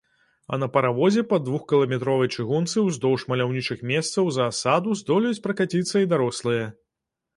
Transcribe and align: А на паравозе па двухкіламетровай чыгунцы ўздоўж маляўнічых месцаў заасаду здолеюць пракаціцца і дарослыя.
А 0.55 0.57
на 0.61 0.67
паравозе 0.77 1.23
па 1.33 1.37
двухкіламетровай 1.49 2.31
чыгунцы 2.35 2.85
ўздоўж 2.87 3.27
маляўнічых 3.33 3.83
месцаў 3.91 4.33
заасаду 4.39 4.97
здолеюць 5.03 5.43
пракаціцца 5.45 5.95
і 6.07 6.11
дарослыя. 6.15 6.65